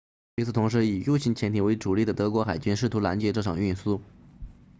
[0.37, 4.01] 与此同时以 u 型潜艇为主力的德国海军试图拦截这场运输